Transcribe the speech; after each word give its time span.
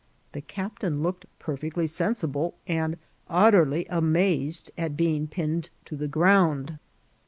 The 0.31 0.41
captain 0.41 1.03
looked 1.03 1.27
perfectly 1.37 1.85
sensible, 1.85 2.55
and 2.65 2.97
utterly 3.29 3.85
amazed 3.87 4.71
at 4.75 4.97
being 4.97 5.27
pinned 5.27 5.69
to 5.85 5.95
the 5.95 6.07
ground. 6.07 6.79